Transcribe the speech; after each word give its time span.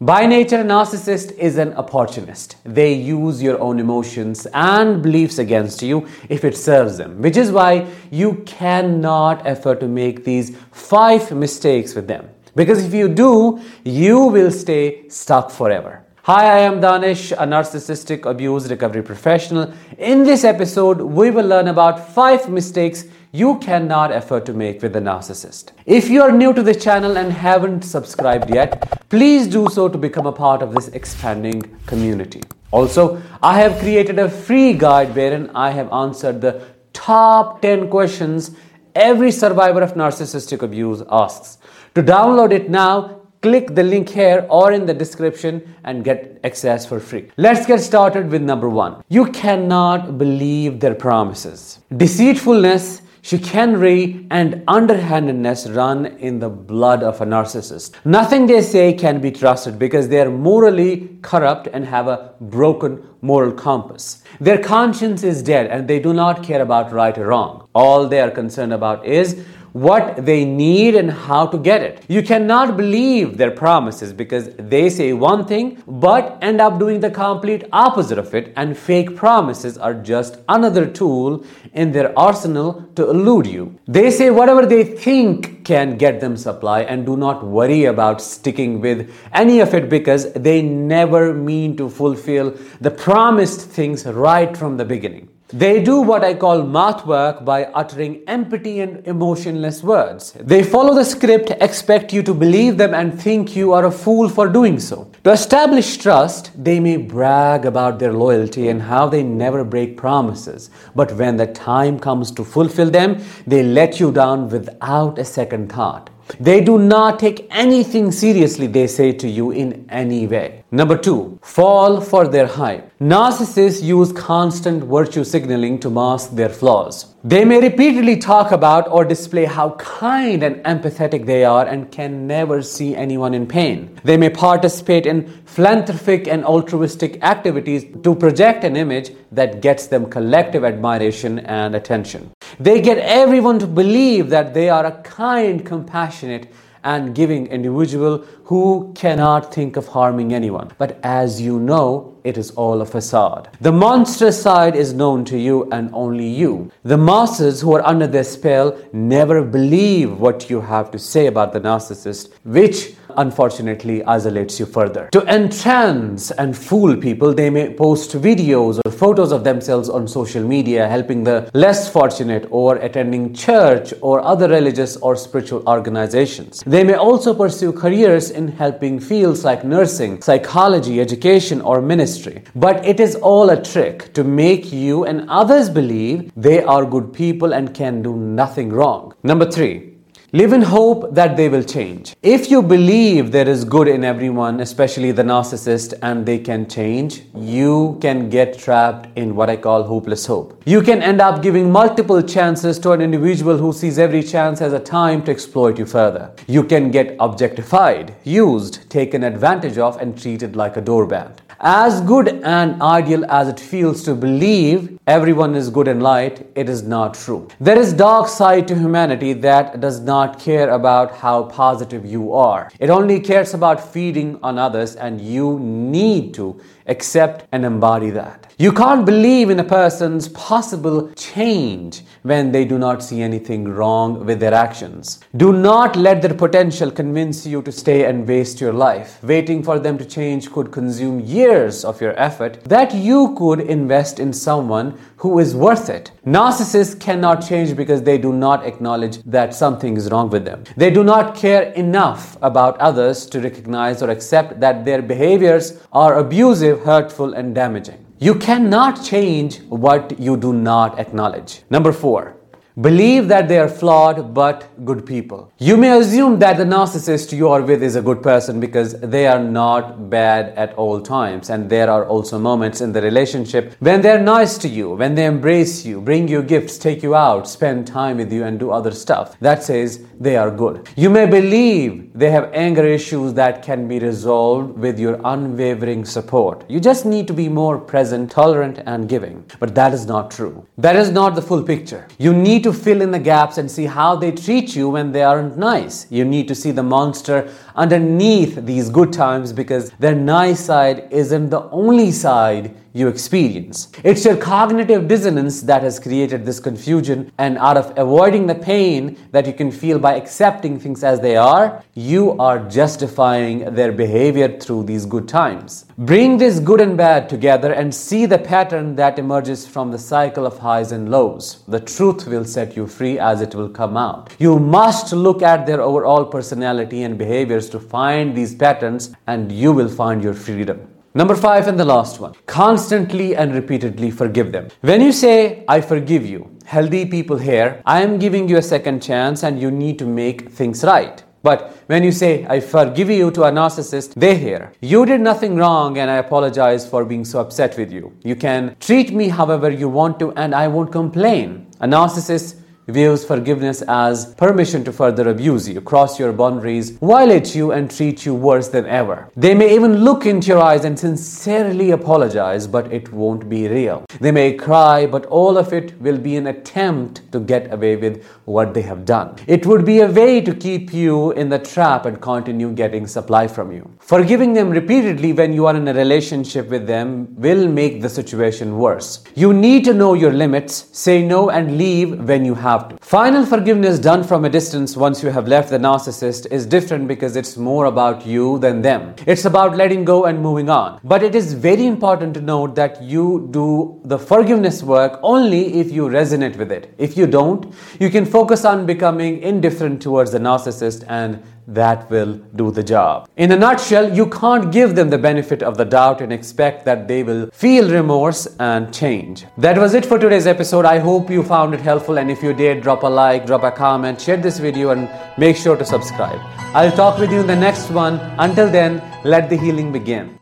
By 0.00 0.26
nature, 0.26 0.60
a 0.60 0.64
narcissist 0.64 1.36
is 1.38 1.58
an 1.58 1.74
opportunist. 1.74 2.54
They 2.62 2.92
use 2.92 3.42
your 3.42 3.58
own 3.58 3.80
emotions 3.80 4.46
and 4.54 5.02
beliefs 5.02 5.40
against 5.40 5.82
you 5.82 6.06
if 6.28 6.44
it 6.44 6.56
serves 6.56 6.98
them, 6.98 7.20
which 7.20 7.36
is 7.36 7.50
why 7.50 7.88
you 8.08 8.34
cannot 8.46 9.44
afford 9.44 9.80
to 9.80 9.88
make 9.88 10.22
these 10.22 10.56
five 10.70 11.32
mistakes 11.32 11.96
with 11.96 12.06
them. 12.06 12.28
Because 12.54 12.84
if 12.84 12.94
you 12.94 13.08
do, 13.08 13.60
you 13.82 14.20
will 14.20 14.52
stay 14.52 15.08
stuck 15.08 15.50
forever. 15.50 16.04
Hi, 16.22 16.44
I 16.44 16.58
am 16.58 16.80
Danish, 16.80 17.32
a 17.32 17.38
narcissistic 17.38 18.24
abuse 18.24 18.70
recovery 18.70 19.02
professional. 19.02 19.72
In 19.98 20.22
this 20.22 20.44
episode, 20.44 21.00
we 21.00 21.32
will 21.32 21.46
learn 21.46 21.66
about 21.66 22.14
five 22.14 22.48
mistakes 22.48 23.04
you 23.32 23.58
cannot 23.58 24.12
afford 24.12 24.46
to 24.46 24.52
make 24.52 24.82
with 24.82 24.96
a 24.96 25.00
narcissist. 25.00 25.72
If 25.84 26.08
you 26.08 26.22
are 26.22 26.32
new 26.32 26.52
to 26.54 26.62
this 26.62 26.82
channel 26.82 27.18
and 27.18 27.32
haven't 27.32 27.82
subscribed 27.82 28.50
yet, 28.50 29.08
please 29.10 29.46
do 29.46 29.68
so 29.68 29.88
to 29.88 29.98
become 29.98 30.26
a 30.26 30.32
part 30.32 30.62
of 30.62 30.74
this 30.74 30.88
expanding 30.88 31.62
community. 31.86 32.42
Also, 32.70 33.20
I 33.42 33.58
have 33.60 33.78
created 33.80 34.18
a 34.18 34.28
free 34.28 34.72
guide 34.72 35.14
wherein 35.14 35.50
I 35.54 35.70
have 35.70 35.92
answered 35.92 36.40
the 36.40 36.62
top 36.92 37.62
10 37.62 37.88
questions 37.90 38.52
every 38.94 39.30
survivor 39.30 39.82
of 39.82 39.94
narcissistic 39.94 40.62
abuse 40.62 41.02
asks. 41.10 41.58
To 41.94 42.02
download 42.02 42.52
it 42.52 42.68
now, 42.70 43.20
click 43.42 43.74
the 43.74 43.82
link 43.82 44.08
here 44.08 44.46
or 44.50 44.72
in 44.72 44.86
the 44.86 44.94
description 44.94 45.74
and 45.84 46.04
get 46.04 46.40
access 46.44 46.84
for 46.84 46.98
free. 46.98 47.30
Let's 47.36 47.66
get 47.66 47.80
started 47.80 48.30
with 48.30 48.42
number 48.42 48.68
one. 48.68 49.02
You 49.08 49.26
cannot 49.26 50.18
believe 50.18 50.80
their 50.80 50.94
promises. 50.94 51.78
Deceitfulness, 51.96 53.02
chicanery, 53.22 54.26
and 54.30 54.62
underhandedness 54.68 55.68
run 55.70 56.06
in 56.06 56.38
the 56.38 56.48
blood 56.48 57.02
of 57.02 57.20
a 57.20 57.26
narcissist. 57.26 57.92
Nothing 58.04 58.46
they 58.46 58.62
say 58.62 58.92
can 58.92 59.20
be 59.20 59.30
trusted 59.30 59.78
because 59.78 60.08
they 60.08 60.20
are 60.20 60.30
morally 60.30 61.18
corrupt 61.22 61.68
and 61.72 61.84
have 61.84 62.08
a 62.08 62.34
broken 62.40 63.02
moral 63.20 63.52
compass. 63.52 64.22
Their 64.40 64.58
conscience 64.58 65.22
is 65.24 65.42
dead 65.42 65.66
and 65.66 65.88
they 65.88 65.98
do 65.98 66.12
not 66.12 66.42
care 66.42 66.62
about 66.62 66.92
right 66.92 67.16
or 67.18 67.28
wrong. 67.28 67.68
All 67.74 68.06
they 68.06 68.20
are 68.20 68.30
concerned 68.30 68.72
about 68.72 69.04
is 69.04 69.44
what 69.80 70.24
they 70.24 70.44
need 70.44 70.94
and 70.94 71.10
how 71.10 71.46
to 71.46 71.58
get 71.58 71.82
it. 71.82 72.04
You 72.08 72.22
cannot 72.22 72.76
believe 72.76 73.36
their 73.36 73.50
promises 73.50 74.12
because 74.12 74.50
they 74.56 74.90
say 74.90 75.12
one 75.12 75.46
thing 75.46 75.82
but 75.86 76.38
end 76.42 76.60
up 76.60 76.78
doing 76.78 77.00
the 77.00 77.10
complete 77.10 77.64
opposite 77.72 78.18
of 78.18 78.34
it, 78.34 78.52
and 78.56 78.76
fake 78.76 79.14
promises 79.16 79.78
are 79.78 79.94
just 79.94 80.38
another 80.48 80.86
tool 80.86 81.44
in 81.72 81.92
their 81.92 82.18
arsenal 82.18 82.88
to 82.96 83.08
elude 83.08 83.46
you. 83.46 83.78
They 83.86 84.10
say 84.10 84.30
whatever 84.30 84.66
they 84.66 84.84
think 84.84 85.64
can 85.64 85.96
get 85.96 86.20
them 86.20 86.36
supply 86.36 86.82
and 86.82 87.06
do 87.06 87.16
not 87.16 87.44
worry 87.44 87.84
about 87.84 88.20
sticking 88.20 88.80
with 88.80 89.12
any 89.32 89.60
of 89.60 89.74
it 89.74 89.88
because 89.88 90.32
they 90.32 90.62
never 90.62 91.34
mean 91.34 91.76
to 91.76 91.88
fulfill 91.88 92.56
the 92.80 92.90
promised 92.90 93.60
things 93.60 94.06
right 94.06 94.56
from 94.56 94.76
the 94.76 94.84
beginning. 94.84 95.28
They 95.52 95.82
do 95.82 96.02
what 96.02 96.24
I 96.24 96.34
call 96.34 96.62
mouth 96.62 97.06
work 97.06 97.42
by 97.42 97.64
uttering 97.64 98.22
empty 98.26 98.80
and 98.80 99.06
emotionless 99.06 99.82
words. 99.82 100.32
They 100.38 100.62
follow 100.62 100.94
the 100.94 101.06
script, 101.06 101.52
expect 101.62 102.12
you 102.12 102.22
to 102.24 102.34
believe 102.34 102.76
them, 102.76 102.92
and 102.92 103.18
think 103.18 103.56
you 103.56 103.72
are 103.72 103.86
a 103.86 103.90
fool 103.90 104.28
for 104.28 104.46
doing 104.46 104.78
so. 104.78 105.10
To 105.24 105.30
establish 105.30 105.96
trust, 105.96 106.52
they 106.62 106.80
may 106.80 106.98
brag 106.98 107.64
about 107.64 107.98
their 107.98 108.12
loyalty 108.12 108.68
and 108.68 108.82
how 108.82 109.08
they 109.08 109.22
never 109.22 109.64
break 109.64 109.96
promises. 109.96 110.68
But 110.94 111.12
when 111.12 111.38
the 111.38 111.46
time 111.46 111.98
comes 111.98 112.30
to 112.32 112.44
fulfill 112.44 112.90
them, 112.90 113.24
they 113.46 113.62
let 113.62 113.98
you 113.98 114.12
down 114.12 114.50
without 114.50 115.18
a 115.18 115.24
second 115.24 115.72
thought. 115.72 116.10
They 116.38 116.60
do 116.60 116.78
not 116.78 117.18
take 117.18 117.46
anything 117.50 118.12
seriously 118.12 118.66
they 118.66 118.86
say 118.86 119.12
to 119.12 119.26
you 119.26 119.50
in 119.50 119.86
any 119.88 120.26
way. 120.26 120.64
Number 120.70 120.98
two, 120.98 121.38
fall 121.40 122.02
for 122.02 122.28
their 122.28 122.46
hype. 122.46 122.92
Narcissists 123.00 123.82
use 123.82 124.12
constant 124.12 124.84
virtue 124.84 125.24
signaling 125.24 125.80
to 125.80 125.88
mask 125.88 126.32
their 126.32 126.50
flaws. 126.50 127.14
They 127.24 127.46
may 127.46 127.58
repeatedly 127.58 128.18
talk 128.18 128.52
about 128.52 128.86
or 128.90 129.06
display 129.06 129.46
how 129.46 129.70
kind 129.76 130.42
and 130.42 130.56
empathetic 130.64 131.24
they 131.24 131.42
are 131.42 131.66
and 131.66 131.90
can 131.90 132.26
never 132.26 132.60
see 132.60 132.94
anyone 132.94 133.32
in 133.32 133.46
pain. 133.46 133.98
They 134.04 134.18
may 134.18 134.28
participate 134.28 135.06
in 135.06 135.26
philanthropic 135.46 136.28
and 136.28 136.44
altruistic 136.44 137.22
activities 137.22 137.86
to 138.02 138.14
project 138.14 138.62
an 138.62 138.76
image 138.76 139.12
that 139.32 139.62
gets 139.62 139.86
them 139.86 140.10
collective 140.10 140.64
admiration 140.64 141.38
and 141.38 141.74
attention. 141.76 142.30
They 142.60 142.82
get 142.82 142.98
everyone 142.98 143.58
to 143.60 143.66
believe 143.66 144.28
that 144.28 144.52
they 144.52 144.68
are 144.68 144.84
a 144.84 145.00
kind, 145.00 145.64
compassionate, 145.64 146.52
and 146.84 147.14
giving 147.14 147.46
individual 147.46 148.18
who 148.44 148.92
cannot 148.94 149.52
think 149.54 149.76
of 149.76 149.88
harming 149.88 150.32
anyone. 150.32 150.70
But 150.78 150.98
as 151.02 151.40
you 151.40 151.58
know, 151.58 152.16
it 152.24 152.36
is 152.36 152.50
all 152.52 152.80
a 152.80 152.86
facade. 152.86 153.48
The 153.60 153.72
monstrous 153.72 154.40
side 154.40 154.76
is 154.76 154.92
known 154.92 155.24
to 155.26 155.38
you 155.38 155.68
and 155.70 155.90
only 155.92 156.28
you. 156.28 156.70
The 156.82 156.98
masses 156.98 157.60
who 157.60 157.74
are 157.74 157.86
under 157.86 158.06
their 158.06 158.24
spell 158.24 158.78
never 158.92 159.42
believe 159.42 160.18
what 160.18 160.50
you 160.50 160.60
have 160.60 160.90
to 160.90 160.98
say 160.98 161.26
about 161.26 161.52
the 161.52 161.60
narcissist, 161.60 162.32
which 162.44 162.94
unfortunately 163.18 164.02
isolates 164.04 164.58
you 164.58 164.66
further. 164.66 165.08
To 165.12 165.22
entrance 165.26 166.30
and 166.30 166.56
fool 166.56 166.96
people, 166.96 167.34
they 167.34 167.50
may 167.50 167.74
post 167.74 168.12
videos 168.12 168.80
or 168.84 168.90
photos 168.90 169.32
of 169.32 169.44
themselves 169.44 169.88
on 169.88 170.08
social 170.08 170.42
media, 170.42 170.88
helping 170.88 171.24
the 171.24 171.50
less 171.52 171.90
fortunate 171.92 172.46
or 172.50 172.76
attending 172.76 173.34
church 173.34 173.92
or 174.00 174.20
other 174.20 174.48
religious 174.48 174.96
or 174.96 175.16
spiritual 175.16 175.62
organizations. 175.68 176.62
They 176.66 176.84
may 176.84 176.94
also 176.94 177.34
pursue 177.34 177.72
careers 177.72 178.30
in 178.30 178.48
helping 178.48 179.00
fields 179.00 179.44
like 179.44 179.64
nursing, 179.64 180.22
psychology, 180.22 181.00
education, 181.00 181.60
or 181.60 181.82
ministry. 181.82 182.42
But 182.54 182.84
it 182.86 183.00
is 183.00 183.16
all 183.16 183.50
a 183.50 183.62
trick 183.62 184.12
to 184.14 184.24
make 184.24 184.72
you 184.72 185.04
and 185.04 185.28
others 185.28 185.68
believe 185.68 186.32
they 186.36 186.62
are 186.62 186.84
good 186.84 187.12
people 187.12 187.52
and 187.52 187.74
can 187.74 188.02
do 188.02 188.16
nothing 188.16 188.70
wrong. 188.70 189.14
Number 189.22 189.50
three, 189.50 189.97
Live 190.32 190.52
in 190.52 190.60
hope 190.60 191.14
that 191.14 191.38
they 191.38 191.48
will 191.48 191.62
change. 191.62 192.14
If 192.22 192.50
you 192.50 192.62
believe 192.62 193.32
there 193.32 193.48
is 193.48 193.64
good 193.64 193.88
in 193.88 194.04
everyone, 194.04 194.60
especially 194.60 195.10
the 195.10 195.22
narcissist, 195.22 195.94
and 196.02 196.26
they 196.26 196.38
can 196.38 196.68
change, 196.68 197.22
you 197.34 197.96
can 198.02 198.28
get 198.28 198.58
trapped 198.58 199.08
in 199.16 199.34
what 199.34 199.48
I 199.48 199.56
call 199.56 199.84
hopeless 199.84 200.26
hope. 200.26 200.62
You 200.66 200.82
can 200.82 201.00
end 201.00 201.22
up 201.22 201.42
giving 201.42 201.72
multiple 201.72 202.20
chances 202.22 202.78
to 202.80 202.92
an 202.92 203.00
individual 203.00 203.56
who 203.56 203.72
sees 203.72 203.98
every 203.98 204.22
chance 204.22 204.60
as 204.60 204.74
a 204.74 204.78
time 204.78 205.22
to 205.22 205.30
exploit 205.30 205.78
you 205.78 205.86
further. 205.86 206.30
You 206.46 206.62
can 206.62 206.90
get 206.90 207.16
objectified, 207.20 208.14
used, 208.24 208.90
taken 208.90 209.24
advantage 209.24 209.78
of, 209.78 209.98
and 209.98 210.20
treated 210.20 210.56
like 210.56 210.76
a 210.76 210.82
doorband. 210.82 211.36
As 211.60 212.02
good 212.02 212.28
and 212.44 212.80
ideal 212.82 213.24
as 213.30 213.48
it 213.48 213.58
feels 213.58 214.04
to 214.04 214.14
believe 214.14 214.97
everyone 215.08 215.54
is 215.54 215.70
good 215.70 215.88
and 215.88 216.02
light, 216.02 216.46
it 216.54 216.68
is 216.68 216.82
not 216.82 217.14
true. 217.14 217.48
There 217.60 217.78
is 217.78 217.94
dark 217.94 218.28
side 218.28 218.68
to 218.68 218.74
humanity 218.74 219.32
that 219.32 219.80
does 219.80 220.00
not 220.00 220.38
care 220.38 220.68
about 220.68 221.16
how 221.16 221.44
positive 221.44 222.04
you 222.04 222.34
are. 222.34 222.70
It 222.78 222.90
only 222.90 223.18
cares 223.18 223.54
about 223.54 223.92
feeding 223.92 224.38
on 224.42 224.58
others 224.58 224.96
and 224.96 225.18
you 225.18 225.58
need 225.60 226.34
to 226.34 226.60
accept 226.88 227.46
and 227.52 227.64
embody 227.64 228.10
that. 228.10 228.52
You 228.58 228.72
can't 228.72 229.06
believe 229.06 229.50
in 229.50 229.60
a 229.60 229.64
person's 229.64 230.28
possible 230.30 231.12
change 231.12 232.02
when 232.22 232.50
they 232.50 232.64
do 232.64 232.76
not 232.76 233.02
see 233.02 233.22
anything 233.22 233.64
wrong 233.68 234.26
with 234.26 234.40
their 234.40 234.52
actions. 234.52 235.20
Do 235.36 235.52
not 235.52 235.94
let 235.94 236.22
their 236.22 236.34
potential 236.34 236.90
convince 236.90 237.46
you 237.46 237.62
to 237.62 237.70
stay 237.70 238.04
and 238.04 238.26
waste 238.26 238.60
your 238.60 238.72
life. 238.72 239.22
Waiting 239.22 239.62
for 239.62 239.78
them 239.78 239.96
to 239.98 240.04
change 240.04 240.50
could 240.50 240.72
consume 240.72 241.20
years 241.20 241.84
of 241.84 242.00
your 242.00 242.18
effort 242.18 242.64
that 242.64 242.92
you 242.92 243.34
could 243.38 243.60
invest 243.60 244.18
in 244.18 244.32
someone 244.32 244.97
who 245.16 245.38
is 245.38 245.54
worth 245.54 245.88
it. 245.90 246.10
Narcissists 246.26 246.98
cannot 246.98 247.46
change 247.46 247.76
because 247.76 248.02
they 248.02 248.18
do 248.18 248.32
not 248.32 248.64
acknowledge 248.64 249.22
that 249.24 249.54
something 249.54 249.96
is 249.96 250.10
wrong 250.10 250.30
with 250.30 250.44
them. 250.44 250.64
They 250.76 250.90
do 250.90 251.04
not 251.04 251.34
care 251.34 251.72
enough 251.72 252.36
about 252.40 252.78
others 252.78 253.26
to 253.26 253.40
recognize 253.40 254.02
or 254.02 254.10
accept 254.10 254.60
that 254.60 254.84
their 254.84 255.02
behaviors 255.02 255.80
are 255.92 256.18
abusive, 256.18 256.80
hurtful, 256.80 257.34
and 257.34 257.54
damaging. 257.54 258.04
You 258.20 258.34
cannot 258.34 259.04
change 259.04 259.60
what 259.68 260.18
you 260.18 260.36
do 260.36 260.52
not 260.52 260.98
acknowledge. 260.98 261.62
Number 261.70 261.92
four, 261.92 262.37
Believe 262.80 263.26
that 263.26 263.48
they 263.48 263.58
are 263.58 263.68
flawed 263.68 264.32
but 264.32 264.68
good 264.84 265.04
people. 265.04 265.50
You 265.58 265.76
may 265.76 265.98
assume 265.98 266.38
that 266.38 266.58
the 266.58 266.64
narcissist 266.64 267.36
you 267.36 267.48
are 267.48 267.60
with 267.60 267.82
is 267.82 267.96
a 267.96 268.02
good 268.02 268.22
person 268.22 268.60
because 268.60 268.92
they 269.00 269.26
are 269.26 269.42
not 269.42 270.08
bad 270.08 270.54
at 270.56 270.74
all 270.74 271.00
times. 271.00 271.50
And 271.50 271.68
there 271.68 271.90
are 271.90 272.06
also 272.06 272.38
moments 272.38 272.80
in 272.80 272.92
the 272.92 273.02
relationship 273.02 273.74
when 273.80 274.00
they're 274.00 274.22
nice 274.22 274.58
to 274.58 274.68
you, 274.68 274.90
when 274.90 275.16
they 275.16 275.26
embrace 275.26 275.84
you, 275.84 276.00
bring 276.00 276.28
you 276.28 276.40
gifts, 276.40 276.78
take 276.78 277.02
you 277.02 277.16
out, 277.16 277.48
spend 277.48 277.84
time 277.84 278.18
with 278.18 278.32
you, 278.32 278.44
and 278.44 278.60
do 278.60 278.70
other 278.70 278.92
stuff. 278.92 279.36
That 279.40 279.64
says 279.64 280.04
they 280.20 280.36
are 280.36 280.48
good. 280.48 280.88
You 280.94 281.10
may 281.10 281.26
believe 281.26 282.12
they 282.14 282.30
have 282.30 282.48
anger 282.54 282.86
issues 282.86 283.34
that 283.34 283.60
can 283.60 283.88
be 283.88 283.98
resolved 283.98 284.78
with 284.78 285.00
your 285.00 285.20
unwavering 285.24 286.04
support. 286.04 286.64
You 286.70 286.78
just 286.78 287.04
need 287.04 287.26
to 287.26 287.34
be 287.34 287.48
more 287.48 287.76
present, 287.76 288.30
tolerant, 288.30 288.78
and 288.86 289.08
giving. 289.08 289.44
But 289.58 289.74
that 289.74 289.92
is 289.92 290.06
not 290.06 290.30
true. 290.30 290.64
That 290.76 290.94
is 290.94 291.10
not 291.10 291.34
the 291.34 291.42
full 291.42 291.64
picture. 291.64 292.06
You 292.18 292.32
need 292.32 292.62
to 292.62 292.67
to 292.68 292.74
fill 292.74 293.00
in 293.00 293.10
the 293.10 293.18
gaps 293.18 293.56
and 293.56 293.70
see 293.70 293.86
how 293.86 294.14
they 294.14 294.30
treat 294.30 294.76
you 294.76 294.90
when 294.90 295.10
they 295.12 295.22
aren't 295.22 295.56
nice. 295.56 296.06
You 296.10 296.24
need 296.24 296.48
to 296.48 296.54
see 296.54 296.70
the 296.70 296.82
monster 296.82 297.50
underneath 297.74 298.56
these 298.66 298.90
good 298.90 299.10
times 299.12 299.52
because 299.52 299.90
their 299.98 300.14
nice 300.14 300.60
side 300.64 301.08
isn't 301.10 301.48
the 301.48 301.62
only 301.70 302.10
side 302.10 302.74
you 302.92 303.08
experience. 303.08 303.92
It's 304.02 304.24
your 304.24 304.36
cognitive 304.36 305.06
dissonance 305.08 305.62
that 305.62 305.82
has 305.82 306.00
created 306.00 306.44
this 306.44 306.58
confusion, 306.58 307.30
and 307.38 307.56
out 307.58 307.76
of 307.76 307.96
avoiding 307.96 308.46
the 308.46 308.54
pain 308.54 309.16
that 309.30 309.46
you 309.46 309.52
can 309.52 309.70
feel 309.70 309.98
by 309.98 310.14
accepting 310.16 310.80
things 310.80 311.04
as 311.04 311.20
they 311.20 311.36
are, 311.36 311.84
you 311.94 312.32
are 312.38 312.58
justifying 312.68 313.72
their 313.74 313.92
behavior 313.92 314.58
through 314.58 314.82
these 314.84 315.06
good 315.06 315.28
times. 315.28 315.84
Bring 315.98 316.38
this 316.38 316.58
good 316.58 316.80
and 316.80 316.96
bad 316.96 317.28
together 317.28 317.72
and 317.72 317.94
see 317.94 318.26
the 318.26 318.38
pattern 318.38 318.96
that 318.96 319.18
emerges 319.18 319.66
from 319.66 319.92
the 319.92 319.98
cycle 319.98 320.44
of 320.46 320.58
highs 320.58 320.90
and 320.90 321.10
lows. 321.10 321.62
The 321.68 321.80
truth 321.80 322.26
will 322.26 322.44
set 322.58 322.76
you 322.76 322.86
free 322.98 323.16
as 323.30 323.40
it 323.40 323.54
will 323.54 323.72
come 323.80 323.96
out. 323.96 324.34
You 324.38 324.58
must 324.58 325.12
look 325.12 325.42
at 325.42 325.66
their 325.66 325.80
overall 325.80 326.24
personality 326.36 327.02
and 327.04 327.16
behaviors 327.16 327.70
to 327.70 327.78
find 327.78 328.36
these 328.36 328.54
patterns, 328.54 329.10
and 329.26 329.52
you 329.52 329.72
will 329.72 329.92
find 330.02 330.22
your 330.22 330.34
freedom. 330.34 330.78
Number 331.14 331.34
five 331.34 331.68
and 331.68 331.78
the 331.78 331.84
last 331.84 332.20
one 332.20 332.34
constantly 332.46 333.34
and 333.34 333.54
repeatedly 333.54 334.10
forgive 334.10 334.52
them. 334.52 334.68
When 334.82 335.00
you 335.00 335.12
say, 335.12 335.64
I 335.66 335.80
forgive 335.80 336.26
you, 336.26 336.40
healthy 336.64 337.04
people 337.06 337.38
hear, 337.38 337.82
I 337.86 338.02
am 338.02 338.18
giving 338.18 338.48
you 338.48 338.58
a 338.58 338.62
second 338.74 339.02
chance 339.02 339.42
and 339.42 339.60
you 339.60 339.70
need 339.70 339.98
to 340.00 340.06
make 340.06 340.50
things 340.50 340.84
right. 340.84 341.24
But 341.42 341.76
when 341.86 342.02
you 342.02 342.12
say, 342.12 342.46
I 342.48 342.60
forgive 342.60 343.10
you 343.10 343.30
to 343.30 343.44
a 343.44 343.50
narcissist, 343.50 344.14
they 344.14 344.36
hear, 344.36 344.72
You 344.80 345.06
did 345.06 345.20
nothing 345.20 345.56
wrong 345.56 345.98
and 345.98 346.10
I 346.10 346.16
apologize 346.16 346.88
for 346.88 347.04
being 347.04 347.24
so 347.24 347.40
upset 347.40 347.76
with 347.76 347.92
you. 347.92 348.12
You 348.22 348.36
can 348.36 348.76
treat 348.80 349.12
me 349.12 349.28
however 349.28 349.70
you 349.70 349.88
want 349.88 350.18
to 350.18 350.32
and 350.32 350.54
I 350.54 350.68
won't 350.68 350.90
complain. 350.90 351.68
A 351.80 351.86
narcissist 351.86 352.57
views 352.88 353.22
forgiveness 353.24 353.82
as 353.86 354.34
permission 354.34 354.82
to 354.82 354.92
further 354.92 355.28
abuse 355.28 355.68
you, 355.68 355.80
cross 355.80 356.18
your 356.18 356.32
boundaries, 356.32 356.90
violate 356.90 357.54
you, 357.54 357.72
and 357.72 357.90
treat 357.90 358.24
you 358.24 358.34
worse 358.34 358.68
than 358.68 358.86
ever. 358.86 359.28
They 359.36 359.54
may 359.54 359.74
even 359.74 360.04
look 360.04 360.24
into 360.24 360.48
your 360.48 360.62
eyes 360.62 360.84
and 360.84 360.98
sincerely 360.98 361.90
apologize, 361.90 362.66
but 362.66 362.90
it 362.90 363.12
won't 363.12 363.48
be 363.48 363.68
real. 363.68 364.06
They 364.20 364.32
may 364.32 364.54
cry, 364.54 365.06
but 365.06 365.26
all 365.26 365.58
of 365.58 365.72
it 365.72 366.00
will 366.00 366.16
be 366.16 366.36
an 366.36 366.46
attempt 366.46 367.30
to 367.32 367.40
get 367.40 367.72
away 367.72 367.96
with 367.96 368.24
what 368.46 368.72
they 368.72 368.82
have 368.82 369.04
done. 369.04 369.36
It 369.46 369.66
would 369.66 369.84
be 369.84 370.00
a 370.00 370.10
way 370.10 370.40
to 370.40 370.54
keep 370.54 370.94
you 370.94 371.32
in 371.32 371.50
the 371.50 371.58
trap 371.58 372.06
and 372.06 372.20
continue 372.20 372.72
getting 372.72 373.06
supply 373.06 373.48
from 373.48 373.70
you. 373.70 373.90
Forgiving 374.00 374.54
them 374.54 374.70
repeatedly 374.70 375.34
when 375.34 375.52
you 375.52 375.66
are 375.66 375.76
in 375.76 375.86
a 375.88 375.92
relationship 375.92 376.68
with 376.68 376.86
them 376.86 377.34
will 377.36 377.68
make 377.68 378.00
the 378.00 378.08
situation 378.08 378.78
worse. 378.78 379.24
You 379.34 379.52
need 379.52 379.84
to 379.84 379.92
know 379.92 380.14
your 380.14 380.32
limits, 380.32 380.88
say 380.92 381.22
no, 381.22 381.50
and 381.50 381.76
leave 381.76 382.26
when 382.26 382.44
you 382.44 382.54
have 382.54 382.77
have 382.78 382.88
to. 382.88 382.98
Final 382.98 383.44
forgiveness 383.44 383.98
done 383.98 384.22
from 384.24 384.44
a 384.44 384.48
distance 384.48 384.96
once 384.96 385.22
you 385.22 385.30
have 385.30 385.48
left 385.48 385.70
the 385.70 385.78
narcissist 385.78 386.50
is 386.50 386.66
different 386.66 387.08
because 387.08 387.36
it's 387.36 387.56
more 387.56 387.86
about 387.86 388.26
you 388.26 388.58
than 388.58 388.82
them. 388.82 389.14
It's 389.26 389.44
about 389.44 389.76
letting 389.76 390.04
go 390.04 390.24
and 390.26 390.40
moving 390.40 390.70
on. 390.70 391.00
But 391.04 391.22
it 391.22 391.34
is 391.34 391.54
very 391.54 391.86
important 391.86 392.34
to 392.34 392.40
note 392.40 392.74
that 392.76 393.02
you 393.02 393.48
do 393.50 394.00
the 394.04 394.18
forgiveness 394.18 394.82
work 394.82 395.18
only 395.22 395.80
if 395.80 395.90
you 395.90 396.08
resonate 396.08 396.56
with 396.56 396.72
it. 396.72 396.94
If 396.98 397.16
you 397.16 397.26
don't, 397.26 397.74
you 398.00 398.10
can 398.10 398.24
focus 398.24 398.64
on 398.64 398.86
becoming 398.86 399.42
indifferent 399.42 400.02
towards 400.02 400.32
the 400.32 400.38
narcissist 400.38 401.04
and 401.08 401.42
that 401.68 402.10
will 402.10 402.34
do 402.56 402.70
the 402.70 402.82
job. 402.82 403.28
In 403.36 403.52
a 403.52 403.56
nutshell, 403.56 404.12
you 404.12 404.26
can't 404.26 404.72
give 404.72 404.96
them 404.96 405.10
the 405.10 405.18
benefit 405.18 405.62
of 405.62 405.76
the 405.76 405.84
doubt 405.84 406.20
and 406.22 406.32
expect 406.32 406.84
that 406.86 407.06
they 407.06 407.22
will 407.22 407.50
feel 407.52 407.90
remorse 407.90 408.48
and 408.58 408.92
change. 408.92 409.44
That 409.58 409.78
was 409.78 409.94
it 409.94 410.06
for 410.06 410.18
today's 410.18 410.46
episode. 410.46 410.86
I 410.86 410.98
hope 410.98 411.30
you 411.30 411.42
found 411.42 411.74
it 411.74 411.80
helpful, 411.80 412.18
and 412.18 412.30
if 412.30 412.42
you 412.42 412.54
did, 412.54 412.82
drop 412.82 413.02
a 413.02 413.06
like, 413.06 413.46
drop 413.46 413.62
a 413.62 413.70
comment, 413.70 414.20
share 414.20 414.38
this 414.38 414.58
video, 414.58 414.90
and 414.90 415.10
make 415.36 415.56
sure 415.56 415.76
to 415.76 415.84
subscribe. 415.84 416.40
I'll 416.74 416.92
talk 416.92 417.18
with 417.18 417.30
you 417.30 417.40
in 417.40 417.46
the 417.46 417.56
next 417.56 417.90
one. 417.90 418.14
Until 418.38 418.70
then, 418.70 419.02
let 419.24 419.50
the 419.50 419.56
healing 419.56 419.92
begin. 419.92 420.34